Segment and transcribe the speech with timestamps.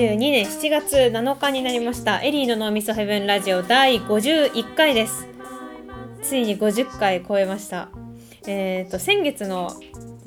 [0.00, 2.22] 2022年7月7日になりました。
[2.22, 5.28] エリーの脳みそヘブンラジオ第51回です。
[6.22, 7.90] ついに50回超えました。
[8.46, 9.78] えっ、ー、と先月の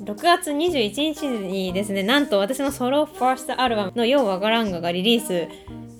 [0.04, 5.48] 6月21日にですねなんと私のソロファーストアルバムの「ようわからんが」がリリース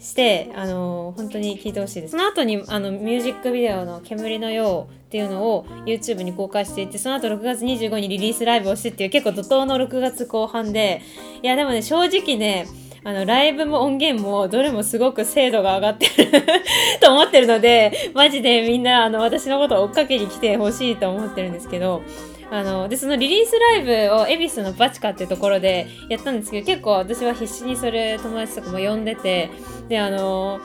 [0.01, 2.13] してあの本当に聴いてほしいです。
[2.13, 11.03] その後にあのミュージックビデオの「煙のよう」っていうのを YouTube に公開していてその後6月25日にリリースライブをしてっていう結構怒涛の6月後半で。
[11.43, 12.67] いやでもね正直ね
[13.05, 16.43] あの、ライブも音源もどれもすごく精度が上がってる
[17.01, 22.03] と思ってるので、マジでみんなあの、私のことを追っかけに来てほしいと思ってるんですけど、
[22.51, 29.51] あの、で、そのリリースライブを恵比寿のバチカっていうところでやったんですけど、結構私は必死にそれ友達とかも呼んでて、
[29.89, 30.61] で、あの、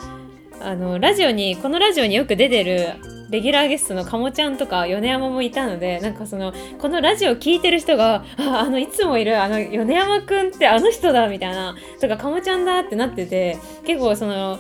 [0.62, 2.94] あの、ラジオに、このラジオによく出てる
[3.30, 14.58] レギュラーゲストのかもちゃんとか米山もいたのでなんかそのこのラジオ聴いてる人がああのいつもいるあの米山くんってあの人だみたいなとかかもちゃんだってなってて結構その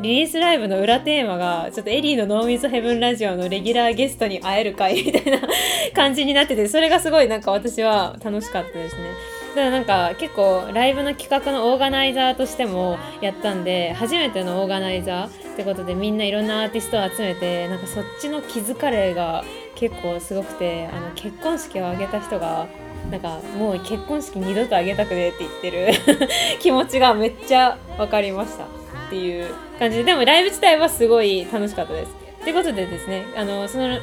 [0.00, 5.40] リリースライブの裏テーマがちょっとエリーのノーミズヘブンラジオのレギュラーゲストに会える会みたいな
[5.94, 9.02] 感じになっててそれがすごいなんか私は楽しかったですね。
[9.48, 22.68] だからなんか結構ライブの企画のオーガナイザーとしてもやったんで初めてのオーガナイザーってことでみんないろんなアーティストを集めてなんかそっちの気づかれが結構すごくてあの結婚式を挙げた人が
[23.10, 25.88] なんかもう結婚式二度とあげたくねって言ってる
[26.60, 28.66] 気持ちがめっちゃ分かりましたっ
[29.08, 29.46] ていう
[29.78, 32.14] 感じででもライブ自体はすごい楽しかったです。
[32.42, 33.98] ということでですねあのその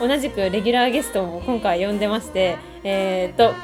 [0.00, 3.54] 同じくレギュラーゲストも今回呼んでましてえー、っと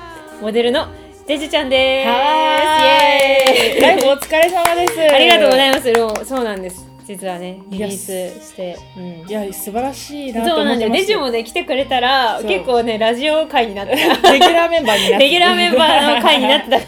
[0.41, 0.89] モデルの
[1.27, 3.81] デジちゃんです。
[3.81, 5.01] ライブお疲れ様です。
[5.01, 6.27] ありがとうございます。
[6.29, 6.87] そうなんです。
[7.07, 8.07] 実はねリリース
[8.47, 13.93] して、うん、いや素晴らしいなと思ってまデジもね来てくれたら結構ねラジオ会になった。
[13.95, 16.81] レギュラーメンバーになってレギュラーメンバーの会になってた。
[16.85, 16.87] か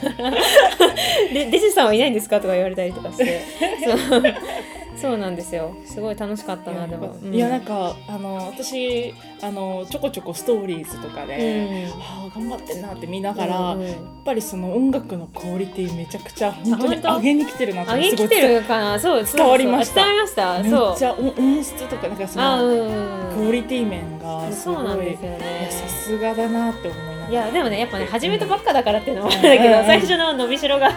[1.33, 2.39] デジさんはいないんですか？
[2.39, 3.41] とか言われたりとかして。
[4.09, 4.23] そう
[5.01, 5.75] そうなんですよ。
[5.85, 18.99] すごい楽しかったなでも、いやなんかあの私あのちょこちょこストーリーズとかで、うん、あ頑張ってんなって見ながら、うんうん、やっぱりその音楽のクオリティめちゃくちゃ本当に上げに来てるなって上げ来てるかな？
[18.99, 19.97] そう伝わりました。
[19.97, 20.63] 伝わりました。
[20.63, 25.69] めっちゃ音質とかなんかそのクオリティ面がすごいそうなんですよね。
[25.71, 30.91] さすがだなって思いいやでもねやっぱね始めたばっかだからっていうのもあるんだけど、最初の伸びしろが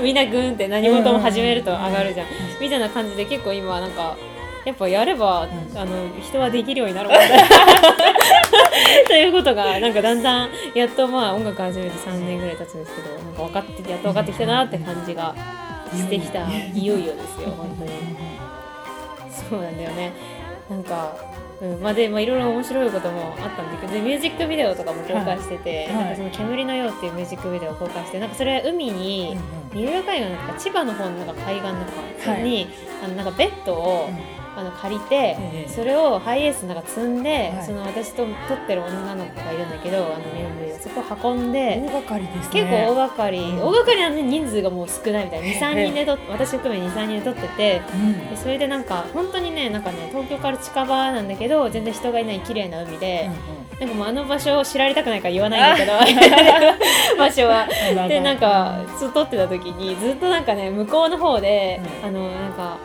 [0.00, 2.26] みんなグーンって何事も始めると上がるじゃん、
[2.60, 4.16] みたいな感じで結構今なんか
[4.64, 7.28] やっぱやれば、うん、あの人はできるようになるもんね。
[9.06, 15.34] ということがなんかだんだんやっとまあ音楽始めて3年ぐらい経つんですけどなんか分かってやっと分かってきたなって感じが
[15.92, 16.40] してきた。
[16.72, 17.90] いよいよですよ本当に。
[19.50, 19.76] そうなん。
[19.76, 20.12] だよね。
[20.70, 20.82] なん。
[20.82, 21.33] か
[21.64, 29.36] うん、まあで、まあ、いろいろ面白いこともあったんだけどでミュージックビデオとかも公開してて、はい、なんかその「煙のよう」っていうミュージックビデオを公開してなんかそれ海に、
[29.72, 31.74] うんうん、三浦海岸のか千葉の方のなんか海岸の
[32.24, 32.68] 方に、はい、
[33.04, 40.74] あのなんかベッドを、うんあの借りて、それをハイエースなんか積んで、その私と撮ってる女の子がいるんだけどあの MV を。
[40.84, 45.46] そこ運んで大掛かりです、ね、結構大掛かり、大掛かりなのに人数がもう少ないみたいな。
[45.72, 47.82] 23人でと私含め23人で撮ってて、
[48.30, 53.30] でそれでなんか本当にねなんかね東京から近場なんだけど全然人がいない綺麗な海で、
[53.80, 55.92] なんかもうあの場所を知られたくないから言わないんだけど
[57.18, 57.66] 場所は。
[58.08, 58.80] でなんか
[59.14, 62.76] 撮ってた時にずっとなんかね向こうの方で、あのなんか。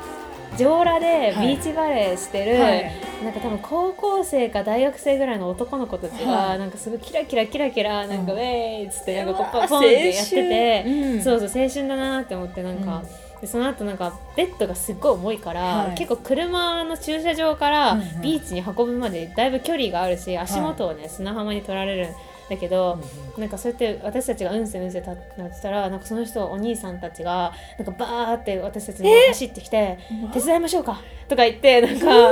[0.59, 2.91] 上裸でビーチバレーしてる、はい、
[3.23, 13.03] なんか多分高校生か大学生ぐらいの男の子たちが、はい、なんかすごいキラキラキラキラなんか、ウェイっつってなんかこうポンってやってて、うん、そうそう青春だなって思ってなんか。
[13.39, 22.09] でその後なんかベッドがすっごい重いから、はい、結構車の駐車場からビーチに運ぶまでだいぶ距離があるし足元をね、砂浜に取られる
[22.49, 22.99] だけど、
[23.35, 29.99] うん、なんかそうやって私たちがうんせうんせたなってたらなんかその人お兄さんたちがなんかバーって私たちに走ってきて
[30.33, 30.99] 「手伝いましょうか」
[31.29, 32.29] とか言ってなんかな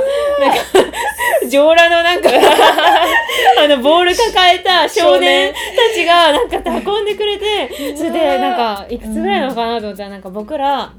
[1.48, 2.30] 上裸のなんか
[3.62, 6.58] あのボール抱えた少年たちがなんか
[6.92, 10.92] 運んでくれてそれでなんかいくつぐらいなのかなと思ったらなんか僕ら。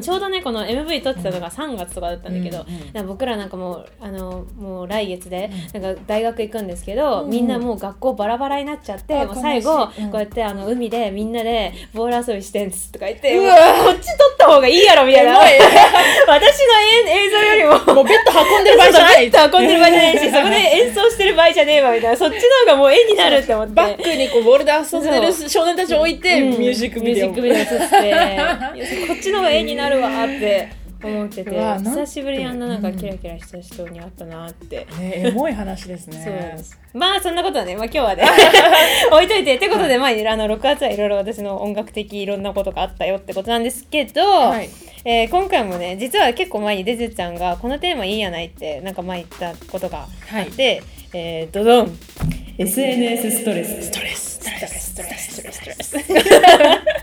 [0.00, 2.64] ちょうどねこの MV 撮ってたのが3月とかだったんだけど、
[2.94, 15.40] うんうん、僕らなんかもうあのもう来月でなんか大学行くんですけど、うん、みんなもう学校バラバラになっちゃって、もう最後、こうやってあの海でみんなでボール遊びしてんですとか言ってこっち撮った方がいいやろみたいな。
[16.28, 19.30] 私の映像よりももうベッド運んでる場合じゃない。
[19.30, 22.16] ベッド運んでる場合じゃないし そこで演奏してる場合じゃねえわみたいな。
[22.16, 23.74] そっちの方がもう絵になるって思って。
[23.74, 27.30] バックにこうボールで遊んでる少年たちを置いて、ミュージックビデオ。
[27.30, 29.06] ミュージックビデオ撮って。
[29.08, 34.86] こっちの方が絵になるわって思ってて久しぶりにあんななんかうんキラキラした人に会ったなって。
[34.98, 36.22] ねエモい話ですね。
[36.22, 36.78] そうです。
[36.92, 38.24] まあそんなことはね、まあ、今日はね
[39.10, 44.68] 置いといてってことで、まあ、あの6月はいろいろ私の音楽的いろんなことがあったよってことなんですけど、はい。
[45.04, 50.82] えー今回もね実は結構前にデゼちゃんがこのテーマいいやないってなんか前言ったことがあって、
[51.14, 51.98] えー、ドドン。
[52.58, 53.84] SNS ストレス。
[53.84, 56.20] ストレスストレスストレスストレスストレス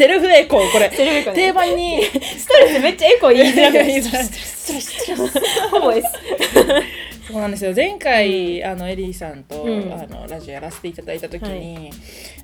[0.00, 0.90] セルフエコーこれ。
[0.90, 1.42] セルフエコーね。
[1.42, 2.02] 定番に。
[2.02, 4.00] ストレスめっちゃエコー言いづらくない
[5.70, 6.08] ほぼです
[7.30, 7.72] そうなんですよ。
[7.76, 9.92] 前回、あのエリーさんと、うん。
[9.92, 11.90] あのラジオやらせていただいた時に、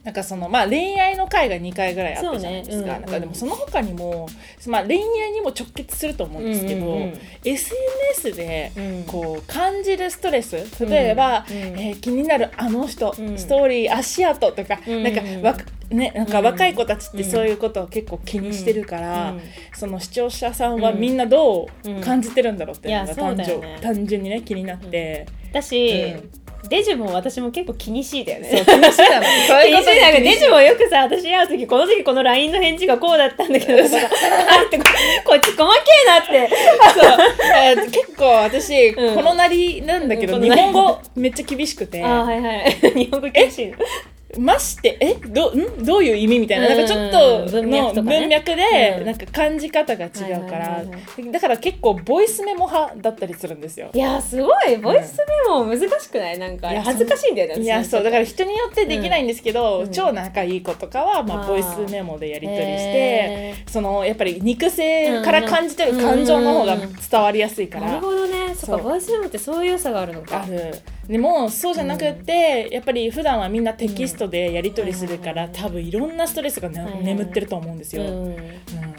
[0.04, 4.28] なんかそのまあ恋愛の回が2回ぐらいあったじゃないですか,、なんかでもその他にも、
[4.66, 7.20] まあ、恋愛にも直結すると思うんですけど、うんうんうん。
[7.42, 9.04] SNS でうん。
[9.04, 10.56] こう感じるストレス。
[10.84, 13.38] 例えば、うえー気になるあの人、うん。
[13.38, 15.02] ストーリー足跡とか、うん。
[15.02, 19.40] なんかわかね、なんかうん若い子たちってそういうことを結構気にしてるから、うん
[19.74, 23.78] その視聴者さんはみんなどう感じてるんだろうっていうのが単純,、ね。
[23.82, 26.30] 単純にね気になって、だし、うん。
[26.68, 28.48] デジも私も結構気にしいだよね。
[28.48, 34.84] そう気にしてたのそういうこと気にしいなんか気にしデジもよくさ私に会う時この時この LINE の返事がこうだったんだけどさあってこ
[35.26, 36.50] こっち細けえなって。
[37.54, 39.14] えー結構私、うん。
[39.14, 42.02] このなりなんだけど、日本語めっちゃ厳しくて。
[42.02, 42.72] あーはいはい。
[42.96, 43.76] 日本語厳しいの
[44.38, 45.84] ましてえどん？
[45.84, 49.06] どういう意味みたいな,、うんなんかちょっとの文脈で、うん。
[49.06, 50.84] なんか感じ方が違うから、
[51.32, 53.90] だから結構ボイスメモ派だったりするんですよ。
[53.94, 54.76] いやすごい。
[54.78, 56.38] ボイスメモ難しくない？
[56.38, 58.02] なんかいや恥ずかしいんだよねいやそう。
[58.02, 59.90] だから人によってできないんですけど、うん。
[59.92, 68.54] 超仲いい子とかは、まあ、ボイスメモでやり取りしてへそのやっぱり肉声から感じてる感情の方が伝わりやすいから、なるほどね。
[68.56, 70.42] そっかボイスメモってそういう良さがあるのか。
[70.42, 70.74] ある
[71.08, 75.52] でもそうじゃなくって、やっぱり普段はみんなテキストでやり取りするから、うん。
[75.52, 78.36] 多分いろんなストレスが、ね眠ってると思うんですよ、ううんん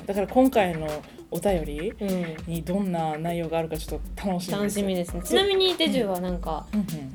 [0.08, 0.88] だから今回の
[1.30, 2.38] お便りうん。
[2.48, 4.52] にどんな内容があるかちょっと楽しみです。
[4.58, 5.22] 楽しみですね。
[5.26, 6.66] ちなみにデジュはなんか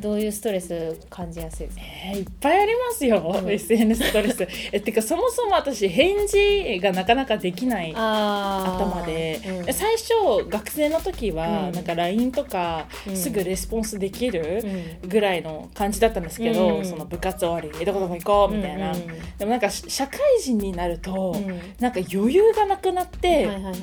[0.00, 1.82] どういうストレス感じやすいですか？
[1.84, 3.50] えーいっぱいありますよ、うん。
[3.50, 4.46] SNS ストレス。
[4.72, 9.72] えてかそもそも私返事がなかなかできない頭で、うん。
[9.72, 11.72] 最初学生の時は、うん。
[11.72, 13.16] なんか LINE とかうん。
[13.16, 14.60] すぐレスポンスできる
[15.02, 15.08] うん。
[15.08, 19.06] ぐらいの感じだったんですけど、うんその部活終わりにどこどこ行こうみたいな、うんうん。
[19.38, 21.60] でもなんかし社会人になると、うん。
[21.80, 23.74] なんか余裕がなくなって、はいはいはい。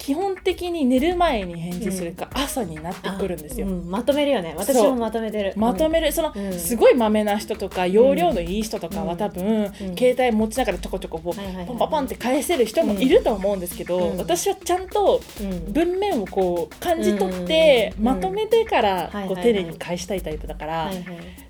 [0.00, 3.66] 基本的に寝る前に返事するか、朝になってくるんですよ。
[3.66, 4.54] あうんまとめるよね。
[4.56, 5.52] 私もまとめてる。
[5.56, 6.10] まとめる。
[6.10, 6.52] その、うん。
[6.54, 9.72] すごいまめな人とか容量のいい人とかは多分、ん。
[9.98, 14.16] 携帯持ちながらちょこちょここンポンポンって返せる人もいると思うんですけど、うん。
[14.16, 15.70] 私はちゃんとうん。
[15.70, 18.04] 文面をこう感じ取って、うん。
[18.04, 20.90] まとめてからこう丁寧に返したいタイプだから、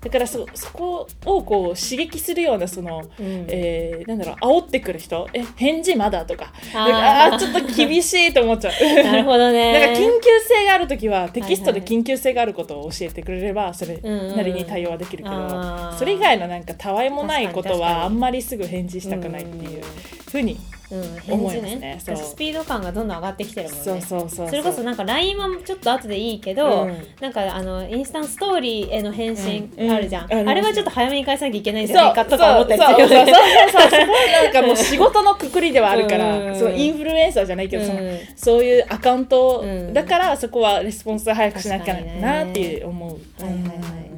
[0.01, 3.45] だからそそこをこう刺激するようなその、うん。
[3.47, 5.29] えーなんだろう煽ってくる人。
[5.33, 6.51] え返事まだとか。
[6.75, 9.03] ああーちょっと厳しいと思っちゃう。
[9.03, 9.73] なるほどね。
[9.73, 15.97] なんか緊急性がある時はテキストで緊急性があることを教えてくれればそれなりに対応はできるけど、あー。
[15.97, 19.83] それ以外のなんかたわいもないことはあんまりすぐ返事したくないっていう
[20.31, 20.57] ふうに
[20.91, 21.93] うん、思い返事ね。
[21.95, 22.15] ますね。
[22.17, 22.25] そう。
[22.31, 23.83] スピード感がどんどん上がってきてるもんね。
[23.83, 26.97] そうそうそうそれこそなんか LINE はちょっと後でいいけど、うん。
[27.21, 29.91] なんかあのインスタントストーリーへの返信うん。
[29.91, 33.07] あるじゃん、うんあれはちょっと早めに返さなきゃいけないんじゃないかとか思ったりするそう。
[33.07, 33.25] そう。
[33.25, 33.89] そう。
[33.89, 33.99] そう。
[34.43, 34.75] なんかもう。
[34.75, 36.51] 仕事のくくりではあるから、う。
[36.51, 38.05] んそのインフルエンサーじゃないけど、そのう。
[38.05, 38.63] んそう。
[38.63, 38.85] いう。
[38.89, 39.65] アカウントう。
[39.65, 42.89] んだからそこはレスポンス早くしなきゃなっていう。
[42.89, 43.43] 思う。
[43.43, 43.67] はいはいは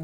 [0.00, 0.03] い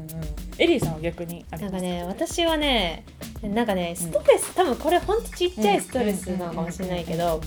[0.57, 3.05] エリーさんは逆にありますなんかね私はね
[3.41, 7.41] なんかねストレス、多分これほんとちっちゃいストレスなのかもしれないけど、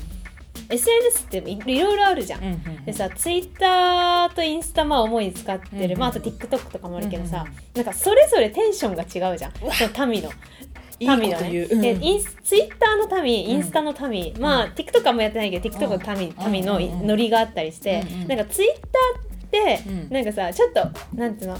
[0.69, 2.85] SNS っていいろいろあるじゃん、うんうんうん。
[2.85, 9.53] でさツイッターとインスタまあ主に使ってる、うんうんまあ、あと TikTok とかもあるけどさ、うんうんなんかそれぞれテンションが違うじゃん。
[9.53, 10.31] その民の。
[11.01, 11.51] 民のね。
[11.51, 11.69] 言う。
[11.71, 11.81] うん。
[11.81, 16.53] でインスツイッターの民インスタの民、まあ TikTok はもうやってないけど TikTok の民,、うん。
[16.53, 16.83] 民のうん。
[16.85, 18.29] うんノリがあったりして、うんうん。
[18.29, 20.09] なんかツイッターって、うん。
[20.11, 21.59] なんかさちょっとなんていうの？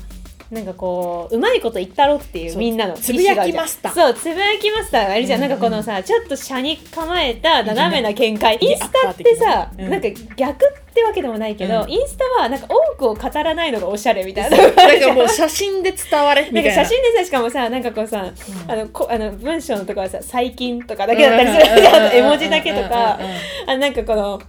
[0.51, 2.95] なんかこううまいこと言ったろっていうみんなの。
[2.95, 5.45] つぶやきマスター意思があるじゃんそうつぶやきマスターがあるじゃん、うん。
[5.45, 8.59] うんなんかこのさちょっと車に構えた斜めな見解。
[8.61, 9.91] インスタってゲさ、うん。
[9.91, 11.91] なんか逆ってわけでもないけど、うん。
[11.91, 15.01] インスタはなんか多くを語らないのがおしゃれみたいななん。
[15.01, 16.61] かもう写真で伝われみたな。
[16.61, 18.71] いんなか写真でさしかもさなんかこうさ、うん。
[18.71, 21.83] あのこあの文章のとこはさ最近とかだけだったりする。
[21.83, 23.19] じゃんあと絵文字だけとか
[23.67, 24.47] あなんかこのか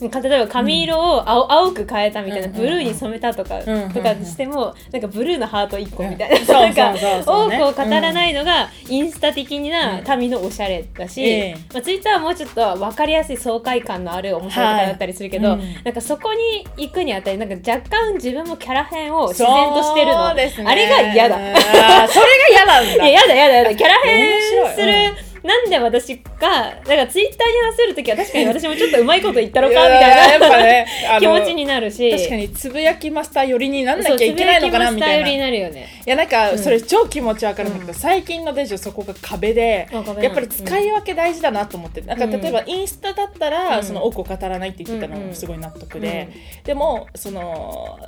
[0.00, 10.20] 例えば髪色を青,、青く変えたみたいな、ブルーに染めたとか、とかしてもなんかブルーのハート1個みたいな、なんか多くを語らないのがインスタ的なうん。
[10.20, 11.54] 民のおしゃれだし、ええ。
[11.72, 20.70] まあ、ツイッターはもうちょっと分かりやすい爽快感のある面白い方だったりするけど、なんかそこに行くにあたりなんか若干自分もキャラ変を自然としてるの、そうですね。
[20.70, 21.36] あれが嫌だ。
[21.36, 23.06] それが嫌なんだ。
[23.08, 23.74] いややだやだやだ。
[23.74, 24.74] キャラ変面白い。
[24.74, 30.86] するなんで私がだからツイッターに話せる時は確かに私もちょっとうまいこと言ったろか みたいな、 ね、
[31.20, 32.10] 気持ちになるし。
[32.10, 35.28] 確かにつぶやきマスター寄りになんなきゃいけないのかなみたいな。
[35.28, 35.86] いなるよね。
[36.06, 46.28] いやなんかそれ超気持ちわかるんだけど、うん、最近のデジそこが壁でやっぱり使い分け大事だなと思って、うん、なんか例えばインスタだったら、その多くを語らないって言ってたのもすごい納得で、
[46.64, 47.98] でもその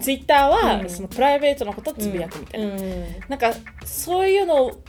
[0.00, 2.74] ツイッターはそのプライベートのことをつぶやくみたいな、
[3.28, 3.52] なんか
[3.84, 4.82] そういうのを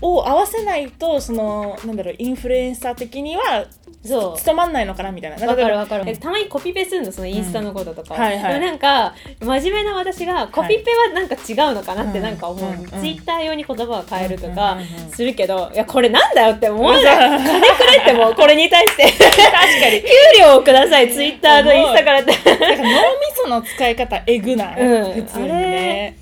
[0.00, 3.66] 合わせないとそのなんだろうインフルエンサー的には
[4.06, 4.38] そう。
[4.38, 5.46] 務まんないのかなみたいな。
[5.46, 6.16] わかるわかる。
[6.18, 8.20] たまにコピペするのそのインスタのこととか、うん。
[8.20, 14.78] はいはい、なんか真面目な私がコピペはなんか違うのかなってなんか思う、はい、ツイッター用に言葉を変えるとか。
[15.10, 16.98] するけど、いやこれなんだよって思う。
[16.98, 19.04] じゃん金くれっても これに対して。
[19.04, 20.02] 確かに。
[20.02, 20.08] 給
[20.40, 22.32] 料をくださいツイッターとインスタからって。
[22.46, 22.86] 脳み
[23.34, 26.16] その使い方えぐない、うん、普通にね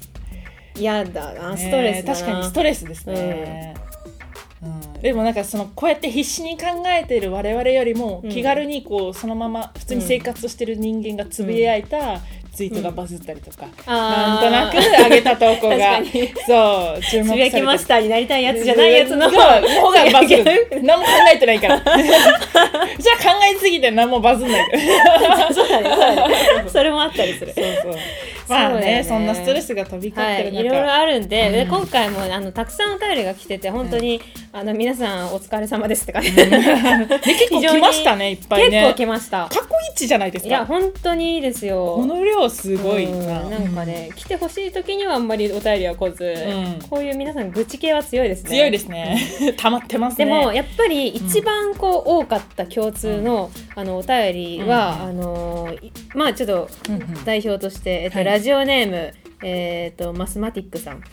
[0.76, 3.74] 嫌だなストレス確かにストレスですね、
[4.62, 12.20] うん、でもなんかそのこうやって必死に考えている我々よりも気軽にこうそのまま普通に生活してる人間がつぶやいた
[12.54, 16.00] ツイートがバズったりとか、うん、なんとなく上げた投稿が
[16.46, 19.60] そう注目されてマスターになりたいやつじゃないやつの方が
[20.12, 20.68] バズる。
[20.82, 21.78] 何も考えてないから。
[21.84, 21.96] じゃあ
[23.22, 24.70] 考えすぎて何もバズんない
[25.52, 26.34] そうだねそうだね。
[26.68, 27.52] それもあったりする。
[27.54, 27.94] そうそう。
[28.48, 34.20] まあね、ね、そんなストレスが飛び交ってる中、はい、いろいろあるんでうん、で今回もあのたくさんお便りが来てて本当に、
[34.52, 38.80] うん、あの皆さんお疲れ様ですって感じ、うん、結構来ましたねいっぱいね。
[38.80, 39.48] 結構来ました。
[39.50, 40.48] 過去一じゃないですか。
[40.48, 41.96] いや本当にいいですよ。
[41.96, 46.34] この量すごいな、うん、なんかね来てほしい時にはあんまりお便りは来ず、
[46.88, 48.50] こういう皆さん愚痴系は強いですね。
[48.50, 49.18] 強いですね。
[49.56, 50.24] 溜まってますね。
[50.24, 55.74] でもやっぱり一番こう、多かった共通の,、あのお便りは、あの
[56.14, 56.68] まあちょっと
[57.24, 61.04] 代表として、えっと、ラジオネーム、えーと、マスマティックさん、はい。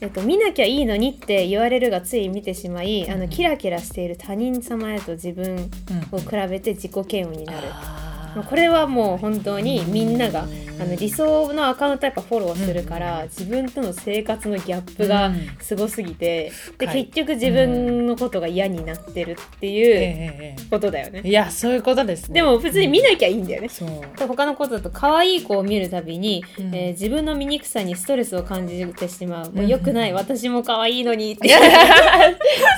[0.00, 5.70] えーと、見なきゃいいのにって言われるがつい見てしまい、うん、あのキラキラしている他人様へと自分
[6.12, 7.68] を比べて自己嫌悪になる。
[7.68, 10.46] うんこれはもう本当にみんなが
[10.78, 30.12] あの理想のアカウントやっぱフォローするから、自分との生活のギャップがすごすぎて、で結局自分のことが嫌になってるっていうことだよね、いやそういうことです、ね、でも普通に見なきゃいいんだよね、うん、他のことだと可愛い子を見るたびに、うん、えー、自分の醜さにストレスを感じてしまう、もうよくない。
[30.12, 31.48] 私も可愛いのにって。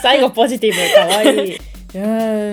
[0.02, 1.58] 最後ポジティブで可愛い
[1.94, 1.98] う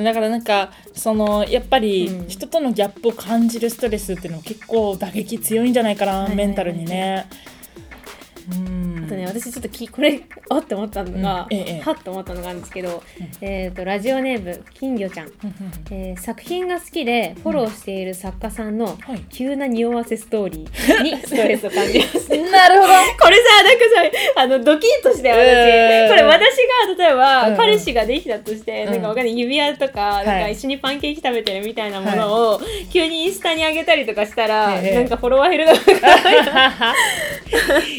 [0.02, 7.28] んだからなんかそのやっぱり人とのギャップを感じるストレスっていうのは結構打撃強いんじゃないかな、メンタルにね。
[7.50, 7.55] うん
[8.50, 11.58] あとね私ちょっときこれあって思ったのが、うん。
[11.58, 15.32] ええ、はって思ったのがあるんですけど、うん、えーと、ラジオネーム金魚ちゃん、
[15.92, 18.98] えー、作品が好きでフォローしている作家さんの
[19.30, 22.94] 急な匂わせストーリーに ストレスを感じます、なるほど。
[23.22, 23.86] これさなんか
[24.36, 26.56] さあのドキッとして私、えー、これ私
[26.98, 29.02] が例えば、うん、彼氏ができたとして、なん。
[29.02, 35.82] かわかんない指輪とかなんか一緒にパンケーキ食べてるみたいなものを、はい、急にインスタに上げたりとかしたら、なんかフォロワー減るのか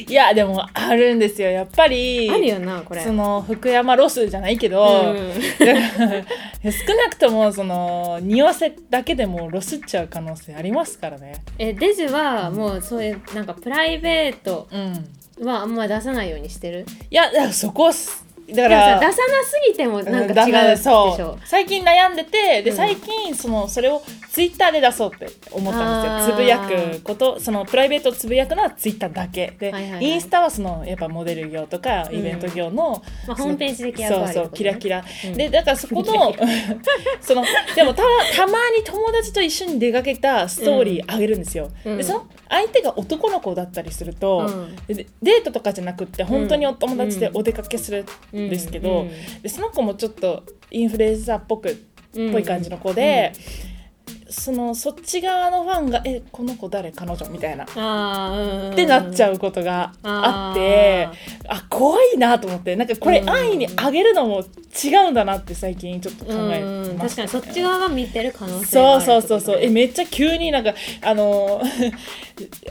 [0.09, 1.50] いやでもあるんですよ。
[1.50, 3.02] やっぱりあるよなこれ。
[3.02, 5.33] その福山ロスじゃないけど、うん、
[6.71, 11.43] 少なくともその匂わせだけでもロスっちゃう可能性ありますからね。
[11.59, 14.69] えデジはもうそういうなんかプライベート
[15.43, 17.90] はあんま出さないようにしてる、いやそこ
[18.55, 21.47] だから出さなすぎてもなんか違うでしょ、う。
[21.47, 26.35] 最近悩んでてで最近そのそれをツイッターで出そうって思ったんですよ。
[26.35, 29.53] つぶやくことそのプライベートをつぶやくのはツイッターだけ。
[29.59, 36.35] で、インスタはそのやっぱモデル業とかイベント業の、うん、まあ、ホームページ的そうそうキラキラ、うん、でだからそこの
[37.21, 38.03] そのでもた
[38.35, 44.49] たまに友達と一緒に出かけたストーリーあげるんですよ、うん、でその相手が男の子だったりすると、
[44.87, 48.05] デートとかじゃなくって本当にお友達でお出かけする
[48.40, 49.07] んですけど、
[49.43, 51.76] でその子もちょっとインフルエンサーっぽくっ
[52.33, 53.33] ぽい感じの子で。
[54.28, 57.64] そのそっち側のファンが「えこの子誰彼女?」みたいな。
[57.64, 61.09] ってなっちゃうことがあって
[61.49, 62.75] あ怖いなと思って。
[62.76, 64.45] なんかこれ安易にあげるのも
[64.85, 69.59] 違うんだなって最近ちょっと考えてます、ね、確かにそっち側が見てる可能性そうそうそうそう。
[69.61, 71.62] えめっちゃ急になんかあの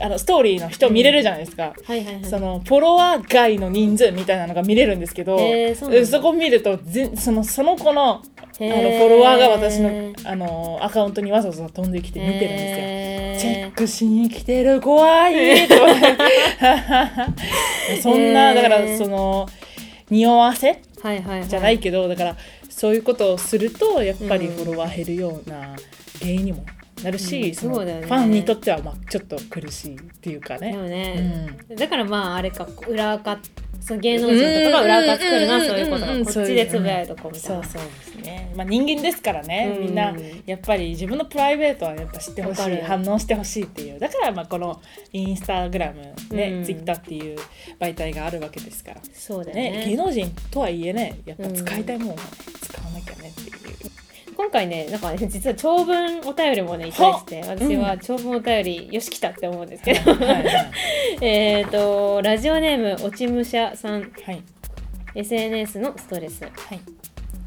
[0.00, 5.38] あのストーリーの人見れるじゃないですか、はいはいはい、そのフォロワー外の人数みたいなのが見れるんですけど、
[5.74, 13.48] そそこ見るとぜそのその子のあのフォロワーが私のあのアカウントにわざわざ飛んできて見てるんですよ。
[13.52, 15.74] チェックしに来てる怖いと
[18.02, 19.46] そんなだからその
[20.10, 22.36] 匂わせ、はいはいはい、じゃないけどだから
[22.70, 25.76] そういうことをするとやっぱりフォロワー減るような
[26.20, 26.64] 原因にも
[27.06, 30.72] なるし、うん、そのファンにとってはまあちょっと苦しいっていうかね。
[30.72, 33.38] でもね、うん、だからまああれか裏垢
[33.80, 37.62] その芸能人とかが裏垢作るのはそういうことがこっちでつぶやいとこうみたいな。
[37.62, 39.86] そうそうですね、まあ、人間ですからね、うん。
[39.86, 40.12] みんな
[40.46, 44.00] やっぱり自分のプライベートはやっぱ知ってほしい反応してほしいっていう。
[44.00, 44.80] だからまあこの
[45.12, 46.02] インスタグラム
[46.34, 46.64] ね、うん。
[46.64, 47.38] ツイッターっていう
[47.78, 49.84] 媒体があるわけですから、そうだよね。
[49.86, 52.16] 芸ね能人とはいえねやっぱ使いたいものを
[52.60, 53.28] 使わなきゃね。
[53.28, 53.45] って。
[54.36, 60.12] 今回ねなんかね 実は長文お便りもねいただいてて私は長文お便りよし来たって思うんですけど。
[60.12, 60.44] はいはい
[61.22, 64.02] えっとラジオネームおちむしゃさん。
[64.02, 64.42] はい。
[65.14, 66.42] SNS のストレス。
[66.42, 66.95] はい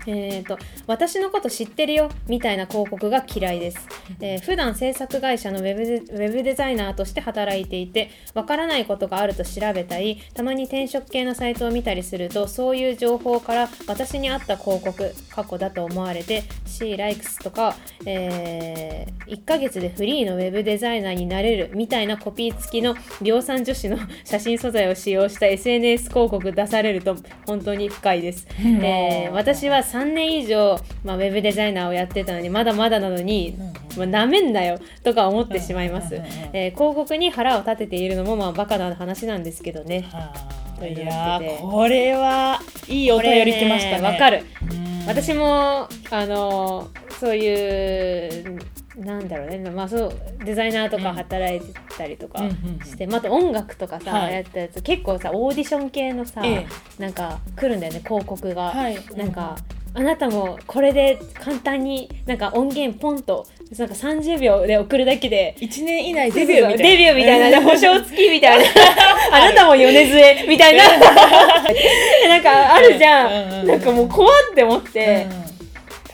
[0.10, 3.88] えー、と私のこと知ってるよみたいな広告が嫌いです、
[4.20, 17.76] えー普段制作会社のウェブデウェブデザイナーとして働いていてわからないことがあると調べたりたまに転職系のサイトを見たりするとそういう情報から私に合った広告過去だと思われて C likes とか、
[18.06, 33.58] え1ヶ月でフリーのウェブデザイナーになれるみたいなコピー付きの量産女子の写真素材を使用した SNS 広告出されると本当に不快です、えー私は3年以上、まあ、ウェブデザイナーをやってたのにまだまだなのに、
[33.98, 40.10] まあ、なめんなよとか思ってしまいます、うんうんうんうんえー広告に腹を立てているのもまあバカな話なんですけどね。
[40.82, 44.02] いやーこれはいいお便り来ましたね。
[44.02, 44.46] わかる。
[44.72, 45.06] うん。
[45.08, 46.88] 私もあの
[47.20, 48.60] そういう
[48.98, 50.14] なんだろうね、まあ、そう
[50.44, 54.34] デザイナーとか働いてたりとかうんうんうんして、まあ、音楽とかさ、はい。
[54.34, 54.82] やったやつ。
[54.82, 56.66] 結構さオーディション系のさ、え。
[56.98, 58.72] なんか来るんだよね広告が。
[58.72, 58.98] はい。
[59.16, 59.58] なんか、
[59.94, 66.78] あなたもこれで簡単になんか音源ポンとなんか30秒で送るだけで1年以内デビューみたいな。
[66.78, 68.66] デビューみたいな、保証付きみたいな。
[69.32, 70.84] あなたも米杖みたいな。
[72.28, 73.28] なんかあるじゃん。
[73.28, 75.49] うんうんなんかもう怖って思って、うん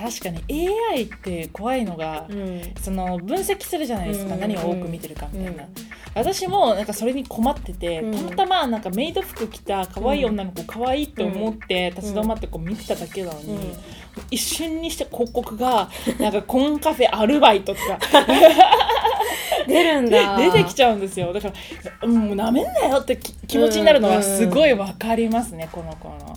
[0.06, 2.62] 確かに AI って怖いのが、うん。
[2.80, 4.40] その分析するじゃないですか、うん。
[4.40, 5.70] 何を多く見てるかみたいな、うん。
[6.14, 8.14] 私もなんかそれに困ってて、うん。
[8.14, 13.74] たまたまなんかメイド服着た可愛い女の子可愛いって思って立ち止まってこう見てただけなのに、うん
[14.32, 18.00] 一瞬にして広告がなんかコンカフェアルバイトとか。
[19.68, 20.38] 出るんだ。
[20.38, 21.34] 出てきちゃうんですよ。
[21.34, 21.52] だか
[22.02, 26.36] らもうなめんなよってき気持ちになるのはすごいわかりますね、この子の。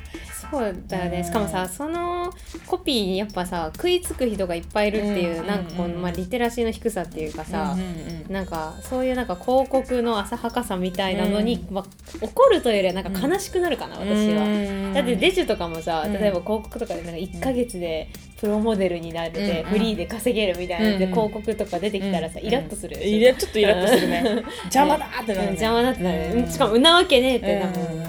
[0.50, 1.24] そうだよね、うん。
[1.24, 2.32] しかもさその
[2.66, 7.86] コピーにやっぱさ食いつく人がいっぱいいるっていう、うんなんかこの、うんまあ、リテラシーの低さっていうかさ、うんうん
[8.26, 8.32] うん。
[8.32, 11.74] なんかそういうなんか広告の浅はかさみたいなのに、うん。
[11.74, 11.84] まあ、
[12.20, 14.44] 怒るというよりはなんか悲しくなるかな、私は。
[14.44, 14.94] うん。
[14.94, 16.12] だってデジュとかもさ、うん。
[16.14, 18.08] 例えば広告とかでなんか1ヶ月で
[18.40, 23.16] プロモデルになれて、うんフリーで稼げるみたいな、でうん広告とか出てきたらさ、うんイラッとするでしょ？
[23.18, 24.24] イラちょっとイラッとするね。
[24.70, 26.48] 邪魔だってなる、ね、邪魔だってなる、うん。
[26.48, 28.08] しかもんなわけねえってなる、うん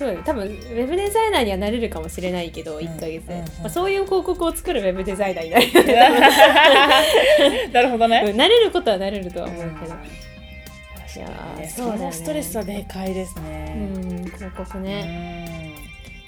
[0.00, 5.72] そう多分ウェブデザイナーにはなれるかもしれないけど、1ヶ月で、まあ、そういう広告を作るウェブデザイナーになれる。
[7.70, 8.24] なるほどね。
[8.28, 11.68] うんなれることはなれるとは思うけど、確かにね。
[11.68, 12.12] そうだよね。
[12.12, 13.74] ストレスはでかいですうね。
[13.74, 15.39] ん、広告うね、ん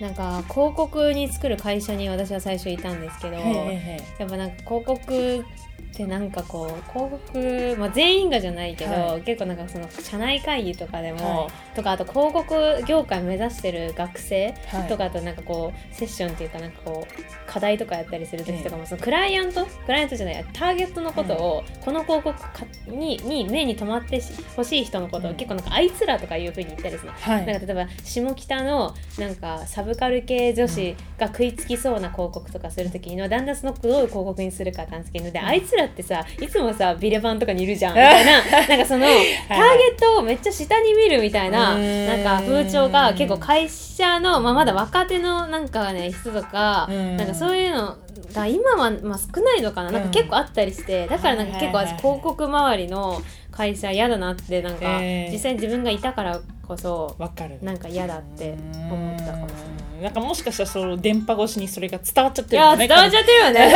[0.02, 5.44] なんか広告に作る会社に私は最初いたんですけど、やっぱなんか広告
[5.92, 9.22] ってなんかこう広告、まあ、全員がじゃないけど、はい。
[9.22, 14.88] 結構なんかその社内会議とかでも、はとかあと広告業界目指してる学生はい。
[14.88, 22.48] とかあとなんかこうセッションっていうかなんかこう課題とかやったりする時とかも、そのクライアントクライアントじゃないターゲットのことを、この広告か
[22.86, 24.22] にに目に留まって
[24.56, 25.36] ほしい人のことを、うん。
[25.36, 27.12] 結構なんかあいつらとかいうふうに言ったりするの。
[27.18, 27.46] はい。
[27.46, 38.42] なんか例えば下北のなんかサブカル系女子が食いつきそうな広告とかする時のだんだんそのどういう広告にするかっんですけどであいつらってさいつもさビレバンとかにいるじゃんみたいな。
[38.68, 42.06] なんかそのターゲットをめっちゃ下に見るみたいなうん。
[42.06, 47.16] なんか風潮が結構会社の、まあ、まだ若手のなんかね人とかうん。
[47.16, 47.96] なんかそういうの
[48.34, 49.90] が今はまあ少ないのかな。
[49.90, 55.32] なんか結構あったりしてだからなんか結構私広告周りの会社嫌だなってなんかえー。
[55.32, 57.58] 実際に自分がいたからこそわかる。
[57.62, 58.54] なんか嫌だって
[58.90, 59.48] 思ったかも。
[59.48, 59.81] しれない。
[60.02, 62.86] うんなんかもしかしたらその電波越しにそれが伝わっちゃっいてるのね。
[62.86, 63.74] や伝わっちゃってるよね。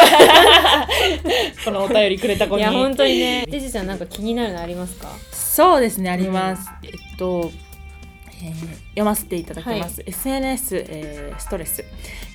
[1.65, 2.63] このお便りくれた子に。
[2.63, 3.47] いや本当にね。
[3.49, 5.09] デジちゃんなんか気になるのありますか？
[5.33, 7.51] そうですねあります、えっと、
[8.43, 8.53] えー
[8.97, 11.85] 読ませていただきます、SNS、えーストレス。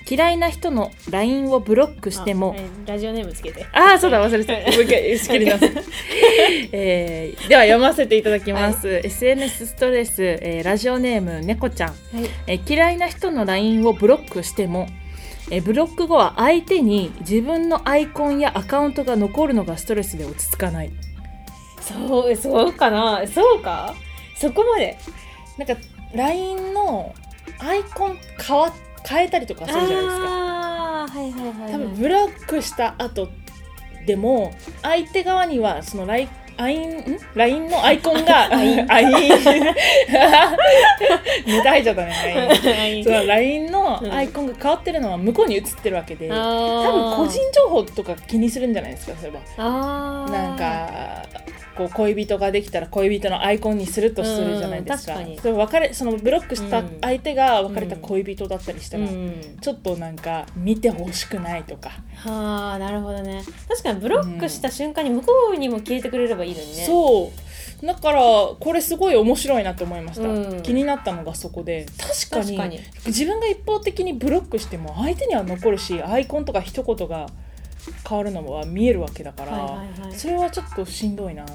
[0.10, 2.70] 嫌いな人の LINE をブロックしてもあはい。
[2.86, 3.66] ラジオネームつけて。
[3.72, 4.54] ああそうだ忘れてた。
[6.72, 11.98] えーでは読ませていただきます、SNS ストレス、えーラジオネーム猫ちゃん、はい。
[12.48, 14.88] えー嫌いな人の LINE をブロックしても
[15.50, 20.92] えーブロック後は相手に自分のアイコンやアカウントが残るのがストレスで落ち着かない。
[21.82, 23.24] そうそうかな？
[23.28, 23.96] そうか？
[24.36, 24.98] そこまで。
[25.58, 25.76] なんか
[26.16, 27.14] LINE の
[27.60, 28.74] アイコン変わ
[29.08, 30.12] 変えたりとかするじゃないですか。
[30.12, 31.72] はいはいはいはい。
[31.72, 33.30] 多分ブロックした後
[34.06, 38.92] でも相手側にはその LINE アインん？LINE のアイコンがアイン。
[38.92, 39.10] アイン。
[39.10, 39.30] ネ
[41.64, 49.64] タ入っちゃったね LINE その LINE のアイコンが変わってるのは向こうに映ってるわけで、多分個人情報とか気にするんじゃないですかそういえば
[50.30, 51.26] なんか
[51.76, 61.92] こう恋人ができたら恋人のアイコンにするとするじゃないですか,、うん、か別れそのブロックした相手が別れた恋人だったりしたら、うん、ちょっとなんか見てほしくないとか。
[62.16, 63.44] はあなるほどね。
[63.68, 67.32] 確かにブロックした瞬間に向こうにも消えてくれればいいのにね、そ
[67.84, 67.86] う。
[67.86, 71.86] だからこれすごい面白いなと思いました、うん、気になったのがそこで。
[72.30, 72.80] 確かに。
[73.08, 77.28] 自分が一方的にブロックしても相手には残るしアイコンとか一言が
[78.08, 81.46] 変わるのは見えるわけだから、はいはいはい、それはちょっとしんどいな。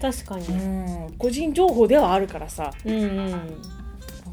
[0.00, 3.62] 確かに、うん、個人情報ではあるからさ、うんうん。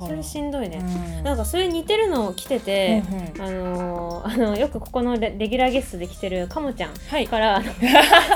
[0.08, 6.94] それしんどいね、うん、なんかそれ似てるの来てて、うんうん、あのー、 あのよくここのレギュラーゲストで来てるかもちゃん
[7.28, 7.66] から、はい、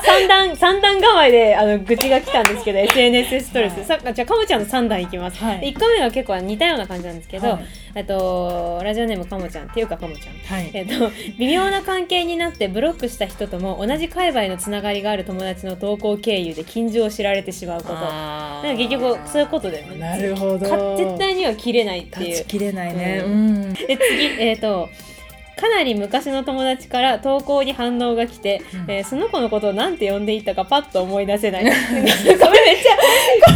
[0.06, 17.93] 三段 三段構えであの愚痴が来たんですけど SNS ストレス、はい、さじゃあかもちゃんの三段いきます、はい、1個目は結構似たような感じなんですけど、はいえっと、ラジオネームかもちゃんっていうかかもちゃん、はい、えっと、微妙な関係になってブロックした人とも同じ界隈のつながりがある友達の投稿経由で近所を知られてしまうこと。
[17.93, 19.97] なんか結局そういうことだよね。
[19.99, 20.97] なるほど。
[20.97, 22.45] 絶対には切れないっていう。
[22.45, 23.95] 切れないね、うん、で次
[24.39, 24.89] えっ、ー、と
[25.56, 31.63] かなり昔の友達から投稿に反応が来て、うん、えー、その子のことを何て呼んでいたかパッと思い出せない。
[31.63, 32.41] これめっちゃこ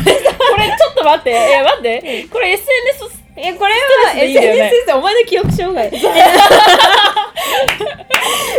[0.06, 1.32] れこれちょっと待って。
[1.32, 2.28] え待って。
[2.32, 5.92] これ SNS えこれは SNS ってお前の記憶障害。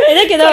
[0.09, 0.45] えだけど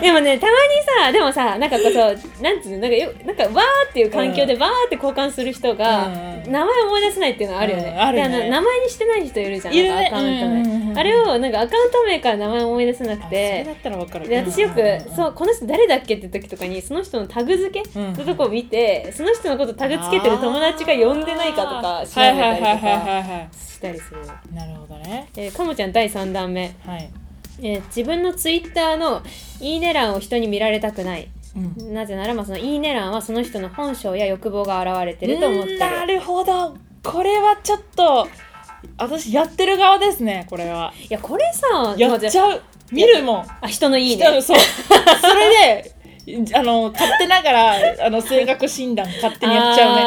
[0.00, 0.58] でもねたまに
[1.04, 6.08] さでもさなんかこうなんつうのなんかよなんかわーっていう環境でわーって交換する人が、
[6.46, 8.50] 名前思い出せないっていうのはあるよね,、あるね。
[8.50, 13.62] 名前にしてない人いるじゃんいる、ね、アカウント名、あれをなんかアカウント名から名前思い出せなくて。
[13.64, 14.28] それだったら分かる。
[14.28, 14.82] で私よく、
[15.14, 24.20] そうこの人誰だっけって時とかにその人のタグ付けのとこを見て、その人のことタグ付けてる友達が呼んでないかとか調べたりとかしたりする
[24.52, 25.30] なるほどね。
[25.36, 26.74] えー、かもちゃん第3弾目。
[26.84, 27.10] はい。
[27.60, 29.22] えー、自分のツイッターの
[29.60, 35.78] 「いいね欄」を人に見られたくない、うん、なぜなら、まあ、その「いいね欄」はその人の本性や欲望が現れてると思ってる。
[35.78, 36.76] なるほど。
[37.04, 38.28] これはちょっと
[38.96, 40.92] 私やってる側ですねこれは。
[41.00, 42.62] いやこれさやっちゃう。
[42.90, 43.46] 見るもん。
[43.60, 44.24] あ人のいいね。
[44.42, 44.58] そう。
[44.58, 45.92] それで
[46.54, 47.74] あの勝手ながら
[48.06, 50.02] あの性格診断勝手にやっちゃうね。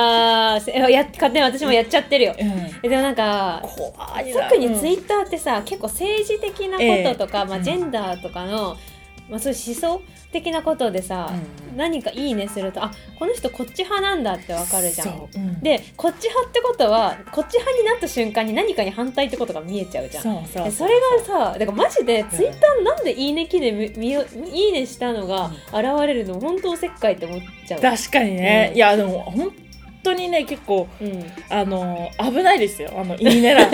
[0.84, 3.64] あや勝手に私もやっちゃってるよ、うん、でもなんか
[4.50, 8.76] 特にツイッターってさ、うん、結構政治的なこととか、えー、まあ、ジェンダーとかの、
[9.32, 10.02] まあ、そういう思想
[10.34, 11.32] 的なことでさ、
[11.72, 15.39] うん、何かいいねするとあこの人こっち派なんだってわかるじゃん、う。
[15.39, 20.24] ん、でこっち派ってことはこっち派になった瞬間に何かに反対ってことが見えちゃうじゃん。
[20.24, 27.82] そそれがさだからマジでツイッターなんで「いいね」機でみみいいねしたのが現れるの本当おせっかいって思っちゃう。
[27.82, 29.52] 確かにね、いやでも本
[30.04, 32.92] 当にね結構、うん、あの危ないですよ。
[32.96, 33.70] あのいいねら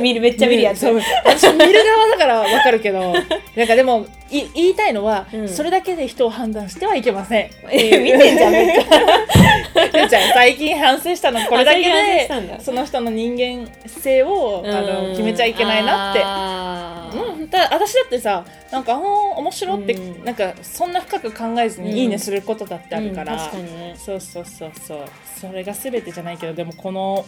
[0.00, 0.84] 見るめっちゃ見るやつ。
[0.84, 3.14] 私見る側だからわかるけど。
[3.56, 7.50] なんかでもい言いたいのは、うん、それだけで人を判断してはいけません。
[7.70, 10.08] えー、見てんじゃんめっちゃ。
[10.10, 17.18] ちゃん最近反省したのこれだけでその人の人間性をあの決めちゃいけないなって。
[17.18, 24.98] うん、だ私だってさなんかあ面白って、うん、なんかそんな深く考えずにいいねすることだってあるから、うんね、そうそうそうそう。
[25.40, 27.24] それが全てじゃないけどでもこの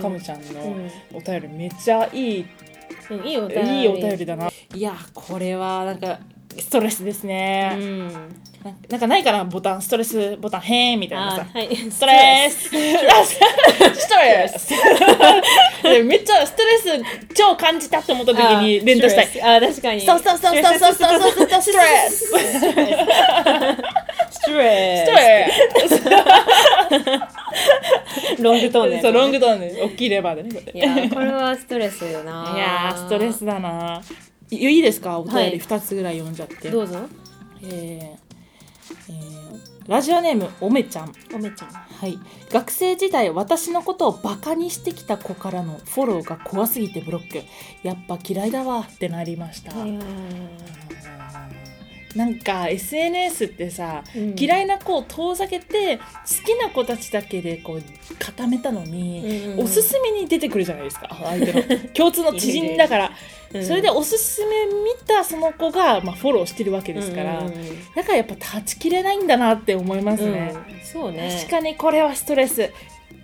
[0.00, 2.46] かむちゃんのお便りめっちゃいい、
[3.10, 3.80] うん、いいお便り。
[3.80, 4.50] いいお便りだな。
[4.74, 6.18] いやこれはなんか
[6.58, 8.10] ストレスですね、うん、
[8.88, 12.64] なんかないかなボタンストレスボタンへーみたいなさ、はい、ストレス。
[12.64, 12.76] スト
[14.16, 14.72] レス。
[16.04, 16.88] めっちゃストレス
[17.34, 19.42] 超感じたって思った時に連打したい。
[19.42, 20.00] あ確かに。
[20.00, 21.48] そうそうそうそうそうそうそう。
[21.62, 22.26] ストレス。
[24.30, 25.06] ストレ
[25.88, 26.04] ス。
[28.42, 29.00] ロングトーンね。
[29.02, 34.00] そうロングトーンで大きいレバーでねいやこれはストレスよないやストレスだな
[34.50, 35.18] いいですか？
[35.18, 36.98] お便り2つぐらい読んじゃって、どうぞ。
[37.62, 38.24] えー
[39.08, 41.12] えー、ラジオネームおめちゃん。
[41.34, 41.68] おめちゃん。
[41.70, 42.18] はい。
[42.50, 47.42] 学生時代私のことをバカにしてきた子からのフォローが怖すぎてブロック。
[47.82, 49.72] やっぱ嫌いだわってなりました
[52.14, 56.02] なんか SNS ってさ、うん、嫌いな子を遠ざけて好
[56.46, 57.82] きな子たちだけでこう
[58.18, 61.62] 固めたのに、うんうん、おすすめに出てくるじゃないですか相手の。
[61.94, 63.12] 共通の知人だから。
[63.62, 71.38] それでおすすめ見たその子が、まあ、フォローしてるわけですから、うんうんうん、だからやっぱ断ち切れないんだなって思いますね、うん、そうね。
[71.38, 72.72] 確かにこれはストレス。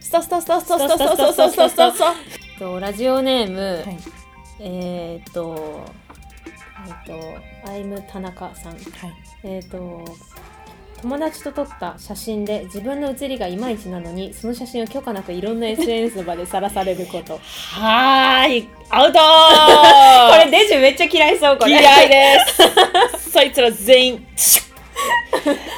[0.00, 3.98] ストストストストストストストストストストストラジオネーム、はい、
[4.61, 5.85] えー、っと
[6.86, 8.82] えっとアイム田中さん、はい、
[9.44, 10.04] えっと
[11.02, 17.34] 友達と撮った写真で自分の写りがいまいちなのにその写真を許可なくいろんな SNS の場で晒されること。
[17.34, 18.68] こはーい。
[18.90, 19.18] アウト
[20.44, 21.80] れデジュめっちゃ嫌いそうこれ。
[21.80, 22.38] 嫌いで
[23.18, 23.30] す。
[23.32, 24.26] そいつら全員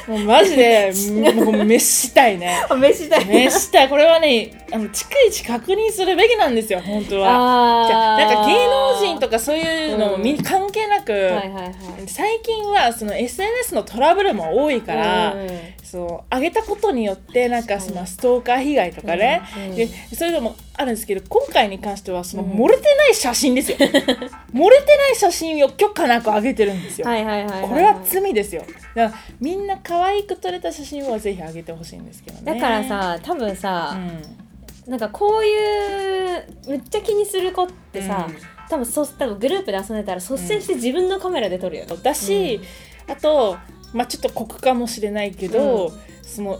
[0.09, 0.93] も うマジで
[1.35, 2.57] もう飯したいね。
[2.77, 3.89] 飯だよ飯したい。
[3.89, 7.87] これはねあの逐一確認するべきなんですよ本当は。
[7.89, 10.37] じゃあなんか芸能人とかそういうのもみん。
[10.37, 11.73] な関係なく、はいはいはい。
[12.07, 15.49] 最近はその SNS のトラブルも多いから、うん。
[15.83, 22.51] そう上げたことによってなんかそのストーカー被害とかね、うんうんでそういうのもあるんですけど今回に関してはそのうん。
[22.53, 23.77] 漏れてない写真ですよ、
[24.55, 27.69] 漏れてない写真を許可なく上げてるんですよ、はいはいはいいい。
[27.69, 28.63] これは罪ですよ。
[28.95, 32.55] だからみんな可愛く撮れた写真をぜひ上げてほしいんですけどね。
[32.55, 34.23] だからさ多分うさ、ん。
[34.87, 38.37] なんかこういうめっちゃ気にする子ってさ、うん。
[38.69, 42.61] 多分そ多分グループで遊んでたら率先して自分のカメラで撮るよね、だし、
[43.09, 43.59] あと、
[43.93, 46.59] まあ、ちょっと酷かもしれないけど、うその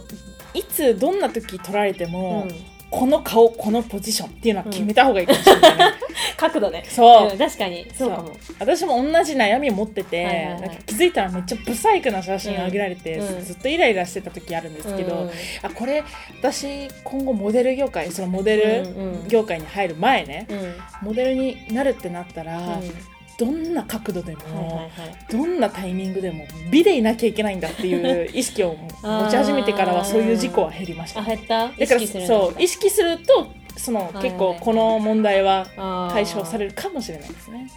[0.53, 2.73] いつどんな時撮られても、うん。
[2.91, 5.85] この顔このポジションっていうのは決めた方がいいかもしれない、ね
[6.37, 6.83] 角度ね。
[6.87, 7.87] そう、ん確かに。
[7.93, 8.31] そうかも。
[8.59, 10.61] 私も同じ悩みを持ってて、はいはいはい。
[10.61, 13.43] なんか気づいたらめっちゃブサイクな写真あげられて、うん。
[13.45, 15.29] ずっとイライラしてた時あるんですけど、うん。
[15.61, 16.03] あこれ
[16.41, 19.23] 私今後モデル業界そのモデうんうん。
[19.23, 20.75] ル業界に入る前ね、うん。
[21.01, 22.91] モデルになるってなったら、うん。
[23.39, 24.89] どんな角度でも、はいはいはい。
[25.31, 31.21] どんなタイミングでも美でいなきゃいけないんだっていう 意識を持ち始めてからはそういう事故は減りました。
[31.21, 31.67] あ減った？
[31.67, 37.69] だから意識するそう意識するとそのいはい結構この問題は識解消されるかもしれないですね。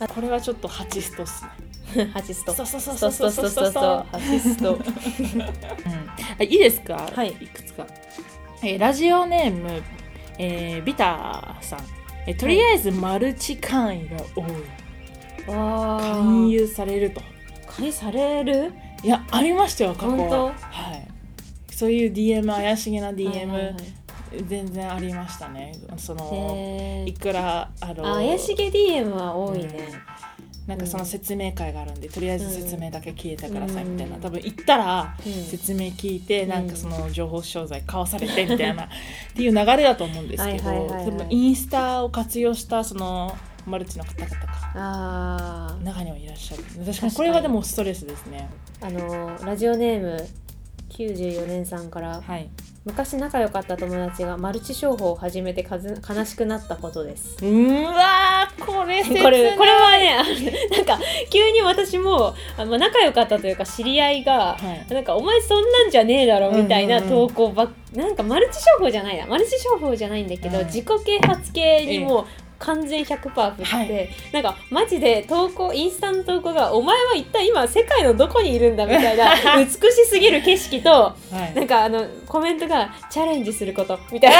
[0.14, 1.50] これはちょっとハチストっすね。
[2.04, 2.54] るハチスト。
[2.54, 4.74] そうそうそうストストストストストハチスト。
[4.74, 4.80] うん。
[5.42, 7.10] あいいですか？
[7.14, 7.28] はい。
[7.28, 7.86] いくつか、
[8.62, 9.82] えーラジオネーム、
[10.38, 11.80] えービターさん。
[12.26, 14.44] えーとりあえずマルチ会員が多い、
[15.48, 17.20] あ勧誘されると。
[17.66, 18.72] 勧誘される？
[19.02, 20.46] いやありましたよ過去本当？
[20.46, 20.54] はい。
[21.74, 23.74] そういう DM 怪しげな DM、はいはいはい
[24.46, 25.74] 全然ありましたね。
[25.96, 29.88] そのいくらあのあ怪しげ DM は多いね、
[30.66, 34.22] なんかその説明会があるんで、とりあえず説明だけ聞いてくださいみたいな、うん。
[34.22, 35.32] 多分行ったらうん。
[35.32, 36.48] 説明聞いて、うん。
[36.50, 38.88] なんかその情報商材買わされてみたいな っ
[39.34, 44.36] ていう流れだと思うんですけどインスタを活用したそのマルチの方々
[44.74, 46.62] が中にはいらっしゃる。
[46.62, 47.12] 確かに。
[47.12, 48.48] これはでもストレスですね。
[48.80, 50.28] あのラジオネーム
[50.90, 52.48] 94年さんからはい
[52.84, 57.36] 昔仲良かった友達がマルチ商法を始めてかず悲しくなったことです。
[57.40, 60.16] うーわーこれこれこれはね
[60.68, 60.98] なんか
[61.30, 64.92] 急に私もあまあ仲良かったというか知り合いが、はい。
[64.92, 67.28] なんかお前そんなんじゃねえだろみたいなうんうんうん。
[67.28, 69.26] 投稿ばっ、なんかマルチ商法じゃないな。
[69.26, 72.26] マルチ商法じゃないんだけど、うん自己啓発系にもう
[72.62, 74.08] 完全100%振って、はい。
[74.32, 81.14] なんかマジで投稿インスタの投稿が「お前は一体今世界のどこにいるんだ」みたいな美しすぎる景色とは
[81.52, 81.54] い。
[81.54, 84.36] なんかあのコメントが「チャレンジすること」みたいな。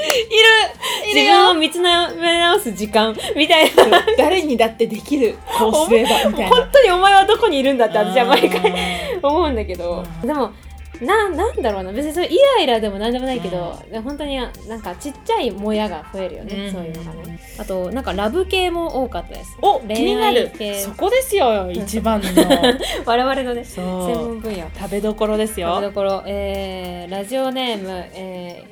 [0.00, 4.06] い自分を見つめ直す時間みたいな。
[4.16, 6.54] 誰にだってできるこうすればみたいな。
[6.54, 8.74] 本当にお前はどこにいるんだって私は毎回回
[9.22, 10.04] 思うんだけど。
[10.22, 10.26] うん。
[10.26, 10.52] でも
[11.00, 11.92] ななんだろうな。
[11.92, 16.72] 別にそれイライラでもなんでもないけど、本当になんかちっちゃいもやが増えるよね、うん。
[16.72, 17.38] そういうのがね。
[17.58, 19.56] あとなんかラブ系も多かったです。
[19.62, 20.50] お気になる。
[20.82, 22.28] そこですよ一番の。
[23.06, 24.68] 我々のね専門分野。
[24.74, 28.64] 食べどころです食べよどころ、えー、ラジオネーム、え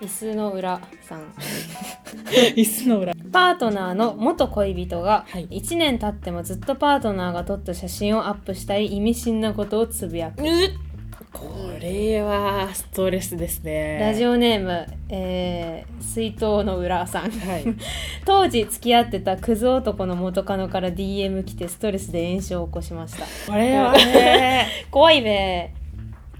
[0.00, 1.32] ー、椅子の裏さん。
[2.56, 3.14] 椅子の裏。
[3.32, 5.48] パートナーの元恋人がはい。
[5.48, 10.42] 1年経ってもずっとパートナーが撮った写真をアップしたり意味深なことをつぶやく
[11.36, 13.98] これはストレスですね。
[14.00, 17.30] ラジオネーム、えー、水筒の裏さん。
[17.30, 17.64] はい。
[18.24, 23.26] 当時付き合ってたクズ男の元カノから DM 来てストレスで炎症を起こしました。
[23.52, 25.74] これはね 怖いべ。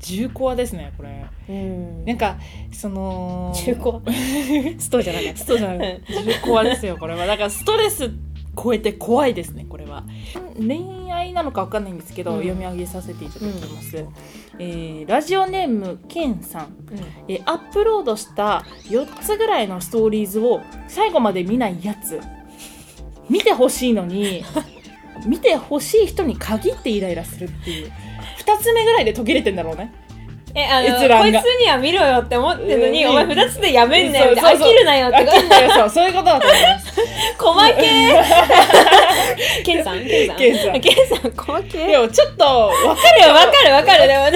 [0.01, 1.27] 重コアですねこれ。
[1.51, 2.05] うん。
[2.07, 2.39] なんか
[2.73, 4.01] その中古
[4.81, 5.37] ストじゃなかった。
[5.37, 6.01] ストじゃない。
[6.09, 7.27] 重コアですよこれは。
[7.27, 8.11] だからストレス
[8.61, 10.05] 超えて怖いですねこれは。
[10.57, 12.39] 恋愛なのかわかんないんですけど、うん。
[12.39, 14.05] 読み上げさせていただきます、
[14.59, 16.75] えーラジオネームケンさん。
[17.29, 22.21] えーアップロードした4つぐらいのストーリーズを最後まで見ないやつ。
[23.29, 24.45] 見てほしいのに
[25.27, 27.93] 見てほしい人に限ってイライラするっていう。
[28.39, 29.93] 2つ目ぐらいで途切れてんだろうね
[30.57, 31.41] えあの閲覧が。
[31.41, 33.11] こいつには見ろよって思ってるのに、うん。
[33.11, 34.69] お前2つでやめんなよってそうそうそう。
[34.69, 35.91] 飽きるなよって飽きんなよそう。
[35.91, 37.01] そういうことだと思います。
[37.39, 39.65] 細けー。
[39.65, 40.37] ケンさんケンさん。
[40.37, 40.81] ケンさん。
[40.81, 44.09] ケンさん細けでもちょっとわかやわかるわかる。
[44.09, 44.31] でもか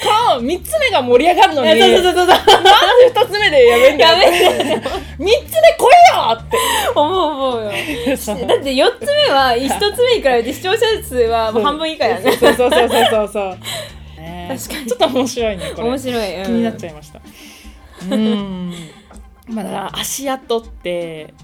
[0.00, 6.56] この3つ目が盛り上がるのにそうそうそうそうなんで2つ目でやめんだよやめんだよ3つで来いよって。
[6.94, 7.70] 思う思うよ。
[7.70, 7.84] だって
[8.74, 12.32] 4つ目は1つ目に比べて視聴者数はもう半分以下やね。
[12.32, 13.58] そうそうそうそうそうそう、
[14.28, 14.56] ね。
[14.58, 14.86] 確かに。
[14.86, 15.88] ちょっと面白いねこれ。
[15.88, 16.44] 面白い、うん。
[16.44, 17.20] 気になっちゃいました。
[18.10, 18.72] うん。
[19.48, 21.34] まあだから足跡って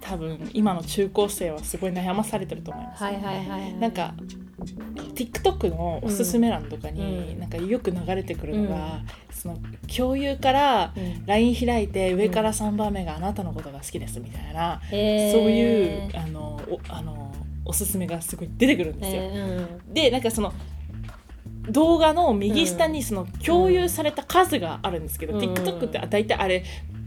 [0.00, 3.74] 多分今の中高生はすごい悩まされてると思います、はいはいはいはい。
[3.74, 4.14] なんか
[5.14, 7.40] TikTok のおすすめ欄とかに、うん。
[7.40, 9.34] なんかよく流れてくるのが、うん。
[9.34, 9.58] その
[9.94, 11.26] 共有からうん。
[11.26, 19.22] LINE 開いて上から3番目があなたのことが好きですみたいな、そういうあのおあのおすすめがすごい出てくるんですよ。
[19.22, 20.52] えーでなんかその
[21.70, 25.40] 動画の右下にその共有された数があるんですけど、うん。
[25.40, 26.64] TikTok って大体あれ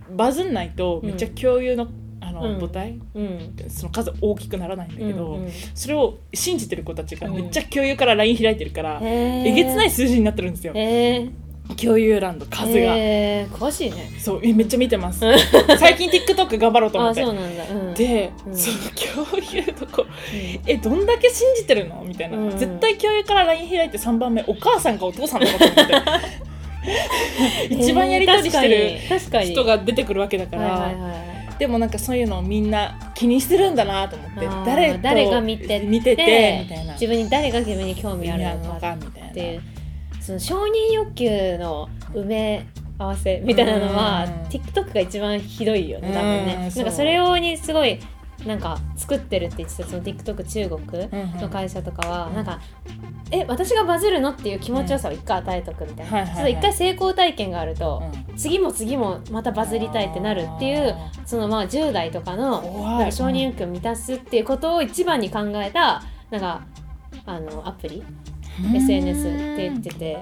[0.10, 1.88] バズんないとめっちゃ共有の,、
[2.22, 2.60] あのうん。
[2.60, 3.00] 母体？
[3.16, 3.56] うん。
[3.70, 5.52] その数大きくならないんだけど、うんうん。
[5.74, 10.74] それを信じてる子たちがめっちゃ共有から LINE 開いてるから、えげつない数字になってるんですよ、
[11.74, 14.12] 共有欄の数が、へー詳しいね。
[14.20, 15.22] そうえめっちゃ見てます。
[15.80, 17.22] 最近 TikTok 頑張ろうと思って。
[17.22, 18.56] あそうなんだ、うん、で、うん。
[18.56, 18.78] その
[19.26, 20.06] 共有の子
[20.68, 22.04] えどんだけ信じてるの？
[22.06, 22.52] みたいな、うん。
[22.52, 25.84] 絶対共有から LINE 開いて3番目お母さんかお父さんだと思って。
[27.74, 30.94] 一番やり取りしてる人が出てくるわけだから、
[31.58, 34.48] でもなんかそういうのをみんな気にしてるんだなと思って。
[34.66, 36.94] 誰と誰が見て見ててみたいな。
[36.94, 39.62] 自分に誰が自分に興味あるのかみたいなっていう
[40.26, 44.32] その承認欲求の埋め合わせみたいなのはうん。
[44.50, 46.54] TikTok が一番ひどいよね多分ね。
[46.70, 48.00] うんなんかそれ用にすごい
[48.46, 52.60] なんか作ってるって言ってたその TikTok 中国うんの会社とかはうんなんか
[53.32, 56.54] え私がバズるのっていう気持ちよさを一回与えとくみたいはいはいはい。
[56.54, 58.38] な一回成功体験があるとうん。
[58.38, 66.62] 次も次もまたバズりたいってなるっていうそのまあ10代とかのなんか承認欲求を満たすっていうことを一番に考えたなんか
[67.26, 68.06] あのアプリうん
[68.74, 70.18] SNS って言ってて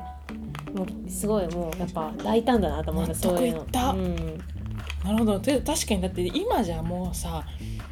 [0.74, 3.10] もうすごいもうやっぱ大胆だなと思った。
[3.10, 3.62] 納そういうの。
[3.62, 4.38] うん、
[5.04, 5.40] なるほど。
[5.40, 7.44] で確かにだって今じゃもうさ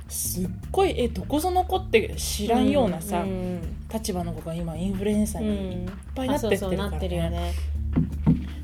[0.08, 6.77] すっごいえどこぞの子って知らんようなさ、うん立場の子が今インフルエンサーうんにいっぱいなってってるからね。
[6.77, 7.54] あそうそうなってるよね。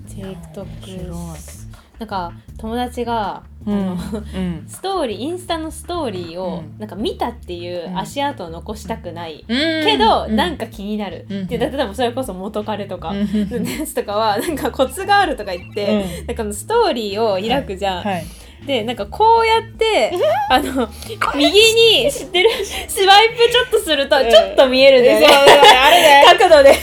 [0.07, 1.09] TikTok
[1.99, 3.97] なんか友達が、うん。
[4.67, 6.79] ストーリーインスタのストーリーをうん。
[6.79, 11.47] なんか見たっていう足跡を残したくない、けけど、なんか気になる、うん。
[11.47, 13.63] で例えばそれこそ元彼とか、うん。
[13.63, 16.27] のやつとかは なんかコツがあるとか言って、うん。
[16.27, 18.25] なんかストーリーを開くじゃん、はい。
[18.65, 20.12] でなんかこうやって
[20.49, 20.89] あの
[21.36, 22.49] 右に知ってる
[22.88, 24.29] スワイプちょっとするとうん。
[24.29, 26.23] ちょっと見えるんだようあれね。
[26.25, 26.73] 角度で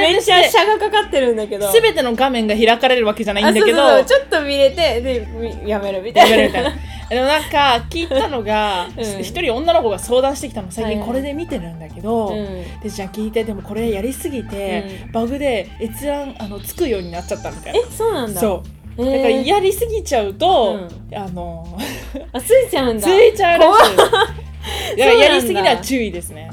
[0.00, 6.72] めっちゃ車がかかってるんだけどすべての画面が開かれるわけじゃないんだけどちょっと見れてでやめるみたいなやめるみたいな
[7.08, 12.32] でもなんか聞いたのがうん一、人女の子が相談してきたの最近これで見てるんだけど、
[12.82, 18.64] でじゃあ聞いてでもこれやりすぎて、バグで閲覧あのつくようになっちゃったみたいなえそうなんだそ
[18.98, 21.78] うだからやりすぎちゃうと、あの
[22.32, 24.26] あついちゃうんだついちゃうらしいだか
[24.96, 26.50] らやりすぎには注意ですね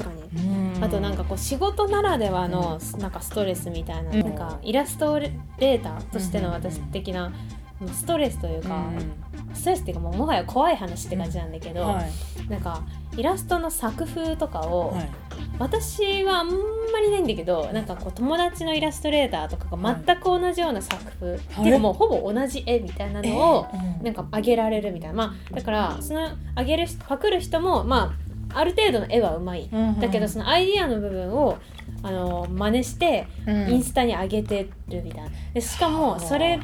[0.84, 4.20] あとなんかこう仕事ならではのなんかストレスみたいな,、うん。
[4.20, 7.32] なんかイラストレーターとしての私的な
[7.92, 8.84] ストレスというか、
[9.52, 12.48] ストレスっていうかもうもはや怖い話って感じなんだけど、はい。
[12.48, 12.82] なんか
[13.16, 15.10] イラストの作風とかを、はい。
[15.58, 16.54] 私はあんま
[17.00, 21.38] りないんだけどなんかこう友達のイラストレーターとかが全く同じような作風、はい。
[21.38, 24.04] っていうかもうほぼ同じ絵みたいなのを、うん。
[24.04, 25.14] なんか上げられるみたいな。
[25.14, 28.23] まあだからその上げる人パクる人もまあ
[28.54, 31.58] ある程度の絵はうまい、うんだけどそのアイディアの部分を
[32.02, 33.70] あの真似してうん。
[33.70, 35.30] インスタに上げてるみたいな。
[35.52, 36.60] でしかもそれ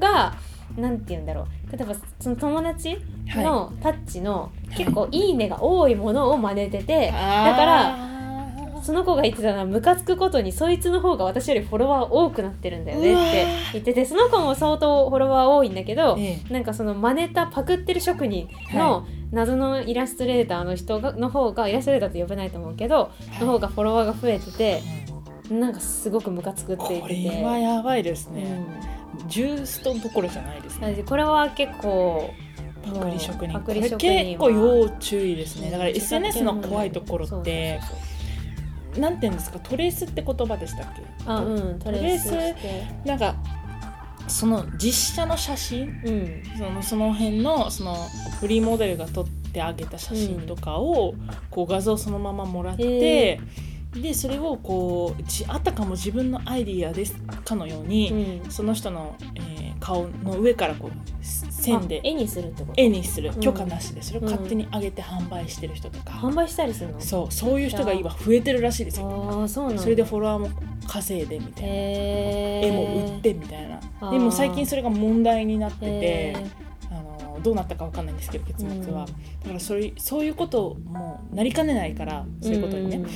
[0.00, 0.36] が
[0.76, 1.76] なんて言うんだろう。
[1.76, 8.15] 例えばその友達のタッチの結構いいねが多いものを真似てて、だからあ
[8.86, 24.82] その子が言ってたのはムカつくことにそいつの方が私よりフォロワー多くなってるんだよねって言っててその子も相当フォロワー多いんだけど、えなんかその真似たパクってる職人の謎のイラストレーターの人がの方がイラストレーターと呼べないと思うけど、の方がフォロワーが増えてて
[25.50, 27.14] なんかすごくムカつくって言っこて。
[27.14, 27.30] て。
[27.30, 28.64] れはやばいですね、
[29.20, 29.28] うん。
[29.28, 31.02] ジューストどころじゃないですね。
[31.04, 32.30] これは結構
[32.84, 33.60] パクリ職人。
[33.60, 35.70] これ結構要注意ですね。
[35.70, 38.05] だから SNS の怖いところってそうそうそう
[38.98, 39.58] なんて言うんですか？
[39.60, 41.02] トレースって言葉でしたっけ？
[41.26, 41.78] あうん。
[41.78, 42.32] トレース。
[43.06, 43.34] なんか
[44.28, 46.00] その実写の写真？
[46.04, 46.42] うん。
[46.58, 47.96] そのその辺のその
[48.40, 51.14] フリーモデルが撮ってあげた写真とかを、
[51.50, 53.40] こう画像そのままもらって、
[54.02, 58.50] でそれをこうじあたかも自分のアイディアですかのように、うん。
[58.50, 60.90] その人の、えー顔の上からこう
[61.22, 62.80] 線であ絵にするってこと？
[62.80, 63.30] 絵にする。
[63.30, 63.40] うん。
[63.40, 67.00] 許可なしでそれを勝手に上げて販売してる人とか、販売したりするの？
[67.00, 67.32] そう。
[67.32, 69.28] そういう人が今増えてるらしいですよ。
[69.30, 70.48] ああそうなそれでフォロワーも
[70.88, 73.68] 稼いでみたいな、絵も売ってみたい
[74.00, 74.10] な。
[74.10, 76.36] でも最近それが問題になっててへ
[76.90, 78.84] あのどうなったかわかんないんですけど結末は、うん。
[78.86, 79.08] だか
[79.52, 83.06] らそれそういうこともなりかねないからそういうことにね、ん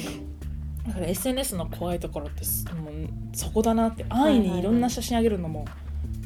[0.87, 2.93] だから SNS の怖いところってすもう
[3.33, 5.65] そこだなって安易にいろんな写真あげるのも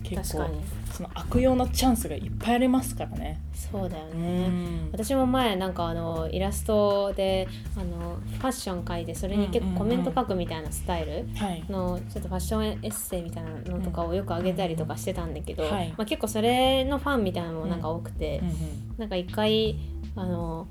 [0.03, 0.51] 結構
[0.93, 3.41] その悪用のチャンスがいっぱいありますからね。
[3.53, 4.89] そうだようね、ん。
[4.93, 11.65] 私も前なんかあのイラストであのファッション描いてそれに結構コメント書くみたいなスタイルはい。
[11.69, 15.89] のちょっとファッションエッセイみたいなのとかをよく上げたりとかしてたんだけど、うんはい。
[15.97, 18.55] まあ、結構それのファンみたいなのもなんか多くて、うんうん。
[18.99, 19.77] なんか一回
[20.15, 20.69] あの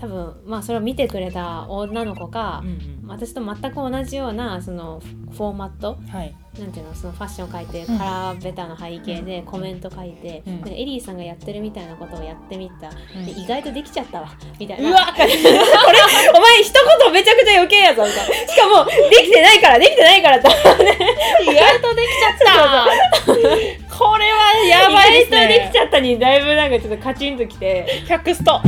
[0.00, 6.34] 多分まあそれを見てくれた女の子が、うん私と全く同じようなそのフォーマットうんはい。
[6.60, 10.68] なんていうのそのファッション書いてうんカラーベターの背景でコメント書いて、うん。
[10.68, 13.26] エリーさんがやってるみたいなことをやってみた、うん。
[13.26, 14.28] で意外とできちゃったわ。
[14.60, 16.72] みたいうなわ これお前一
[17.02, 18.34] 言めちゃくちゃ余計やぞみたいな。
[18.46, 20.48] しかもできてないからできてないからって。
[20.48, 27.86] 意外とできちゃったこれはやばいです意外とできねちゃったにだいぶなんかちょっとカチンときて。
[28.08, 28.62] 100スト。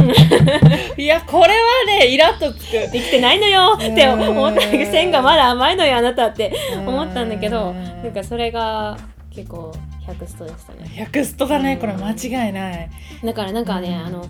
[1.00, 1.54] いやこれは
[1.86, 2.72] ねイラッとつく。
[2.72, 4.60] できてないのよって思った。
[4.60, 6.52] けど線がまだ甘いのよあなたって。
[6.86, 8.98] 思ったんだけどうんなんかそれが
[9.30, 9.72] 結構
[10.06, 11.08] 100ストでしたね。
[11.10, 11.78] 100ストだね。
[11.78, 12.90] これ間違いない。
[13.24, 14.22] だからなんかね、うん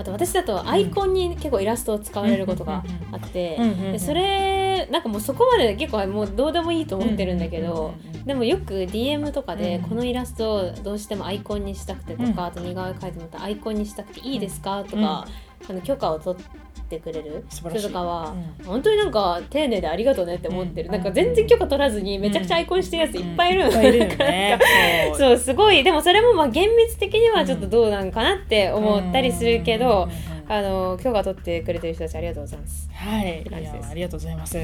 [0.00, 2.82] あと私だとアイコンに結構イラストを使われることが
[3.12, 3.58] あって、
[3.92, 7.94] でそれなんかもうそこまで結構もうどうでもいいと思ってるんだけど、
[8.24, 12.38] でもよく DM とかでうんこのイラストをどうしてもアイコンにしたくてとか、うん。
[12.40, 15.26] あと似顔絵描いてもらったらアイコンにしたくていいですかとか、
[15.68, 18.66] あの許可を取ってくれる人とかは、うん。
[18.66, 20.92] 本当になんか丁寧でありがとうねって思ってる、うん。
[20.92, 23.70] なんか全然許可取らずにめちゃくちゃアイコンしてるやついっぱいいる、
[25.16, 25.36] そう。
[25.36, 25.84] すごい。
[25.84, 30.08] でもそれもまあ厳密的にはちょっとどうなんかなって思ったりするけど、
[30.52, 32.90] あの許可取ってくれてる人たちありがとうございます。
[32.92, 33.56] はい、いや
[33.88, 34.58] ありがとうございます。
[34.58, 34.60] い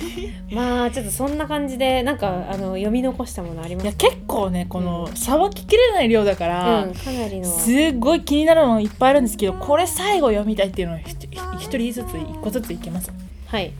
[0.50, 7.44] まあちょっとそんな感じでなんかあの読み残したものありますや結構ねこのさばききれない量だから、うんかなりの。
[7.44, 13.12] すっごい気になるのいっぱいあるんですけどこれ最後読みたいっていうのを一人ずつ一個ずついけます。
[13.44, 13.72] はい。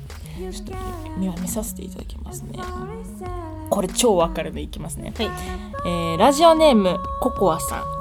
[0.52, 0.72] ちょっと
[1.16, 2.58] 見見させていただきますね。
[3.70, 5.26] これ超わかるでいきますね、はい。
[5.86, 7.78] えーラジオネームココアさん。
[7.80, 7.96] は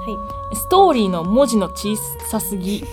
[0.53, 1.95] ストーリーの文字の小
[2.30, 2.84] さすぎ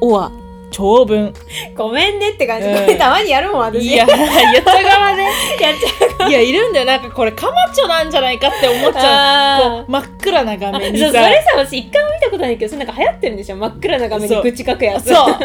[0.00, 0.30] おは
[0.70, 1.28] 長文。
[1.28, 1.32] い
[1.74, 2.74] ごめんねって感じ、うん。
[2.74, 3.86] これたまにやるもん私。
[3.86, 5.24] いや言った側ね。
[5.60, 6.84] やっちゃういやいるんだよ。
[6.86, 9.90] なんかこれカマチョなんじゃないかって思っちゃう。
[9.90, 11.06] 真っ暗な画面にさ。
[11.06, 13.56] それさ私一回も見たことないけどそれなんか流行ってるんでしょ？
[13.56, 15.36] 真っ暗な画面に口書くやつそう。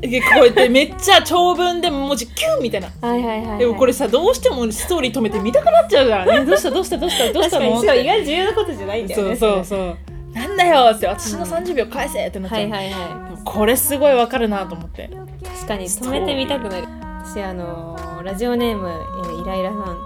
[0.00, 2.88] でこうやってめっちゃ長文で文字キュンみたいな。
[3.00, 6.44] はいはいはい、はい、でもこれさどうしてもストーリー止めて見たくなっちゃうからね。
[6.44, 7.82] どうしたどうしたどうしたどうしたの？
[7.82, 9.96] 意外と重要なことじゃないんだよねそうそうそう
[10.36, 13.30] なんだよって私の30秒返せってなっちゃう、はいはいはい。
[13.30, 15.08] でもこれすごいわかるなと思って。
[15.42, 16.86] 確かに止めてみたくなる。
[17.24, 19.98] 私あのーラジオネーム、えーイライラさん。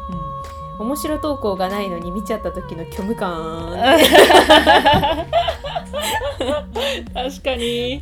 [0.79, 3.77] 面白投稿がないのに見ちゃった時の虚無感。
[7.13, 8.01] 確かに。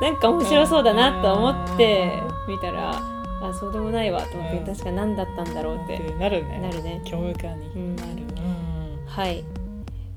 [0.00, 2.12] なんか面白そうだなと思って
[2.48, 4.66] 見たらあそうでもないわと思って、うん。
[4.66, 5.98] 確か何だったんだろうって。
[6.18, 6.60] なるね。
[6.60, 7.02] なるね。
[7.04, 7.96] 虚無感にうん。
[7.96, 8.08] なる、
[9.06, 9.44] はい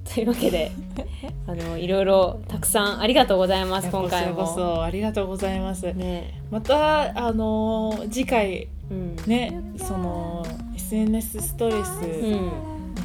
[0.13, 0.71] というわけで
[1.47, 5.93] あのいろいろたくさんありがとうございます今回もこそありがとうございます。
[5.93, 6.41] ね。
[6.51, 9.15] またあのー次回うん。
[9.25, 10.45] ねその
[10.75, 11.99] SNS ストレス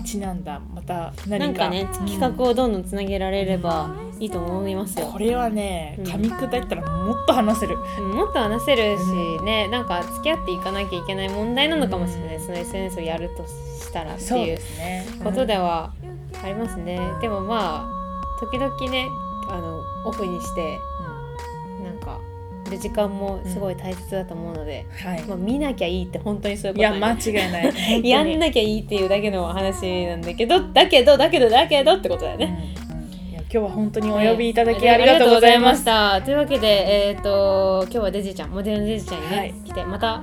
[0.01, 1.39] うちなんだまた何か。
[1.39, 5.07] なんかねうん企画をどんどんつなげられればいいと思いますよ。
[5.07, 6.05] これはねうん。
[6.05, 14.59] 噛み砕いたらもっと話せる、うんもっと話せるしねなんか付き合っていかなきゃいけない問題なのかもしれない、その SNS をやるとしたらっていう
[15.25, 15.93] ことでは
[16.43, 19.09] ありますね、でもまあ時々ね
[19.49, 20.79] あのオフにして
[21.83, 22.19] なんか
[22.71, 25.23] る時間もすごい大切だと思うので、はい。
[25.25, 28.09] まあ、見なきゃいいって本当にそういういやことなんで間違いない。
[28.09, 32.75] やんなきゃいいっていうだけの話なんだけどだけどだけどだけどってことだようんね。
[32.91, 33.31] うん。
[33.31, 36.23] いや今日は本当にお呼びいただきねありがとうございます、した。
[36.23, 39.55] というわけでえっ、と今日はデジちゃんモデルのデジちゃんにね、はい。
[39.65, 40.23] 来てまた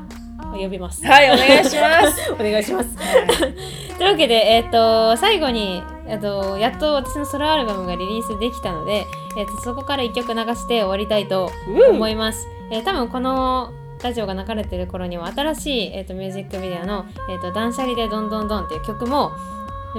[0.54, 1.06] 呼びます。
[1.06, 2.90] はいお願いしますお願いします。
[3.98, 9.06] というわけで、えっ、と、最後に、えっと、やっと私のソロアルバムがリリースできたので、
[9.38, 12.48] えっと、そこから1曲流して終わりたいと思います。
[12.72, 13.72] えー多分この
[14.04, 19.32] ラジオが流れてる頃には新しい、えっとミュージックビデオの、えっと断捨離でどんどんどんっていう曲も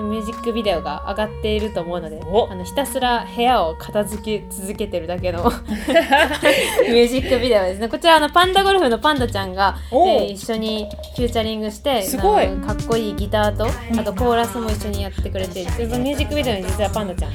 [0.03, 2.49] ミュージックビデオが上がっていると思うのでお。
[2.51, 5.45] あのひたすら部屋を片付け続けてるだけの
[6.89, 7.89] ミュージックビデオですね。
[7.89, 10.07] こちらあのパンダゴルフのパンダちゃんが、お。
[10.09, 12.47] えー一緒にフューチャリングしてすごい。
[12.49, 17.33] かっこいいギターとあとコーラスも一緒にやってくれてそのミュージックビデオに実はパンダちゃん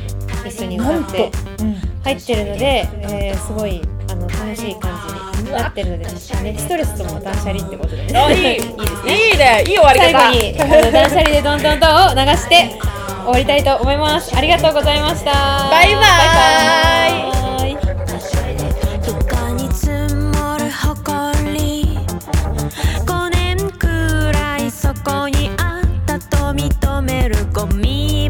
[0.47, 1.75] 一緒に歌って、うん。
[2.03, 6.09] 入ってるので、えーすごいあの楽しい感じになってるので、ね、
[6.57, 8.19] ストレスとも断捨離ってことでね。
[8.19, 8.37] あいい。
[8.37, 8.83] いいですね。
[9.13, 9.63] いいね。
[9.67, 10.11] いい終わり方。
[10.11, 10.53] 最後に
[10.91, 12.77] 断捨離でどんどんどんを流して
[13.23, 14.35] 終わりたいと思います。
[14.35, 15.31] ありがとうございました。
[15.71, 17.77] バイババイバイ。
[19.05, 21.97] 床に積もる埃
[23.05, 23.87] 5年く
[24.33, 28.29] らいそこにあったと認めるゴミ